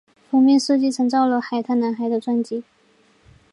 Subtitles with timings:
[0.31, 2.63] 封面设计参照了海滩男孩的专辑。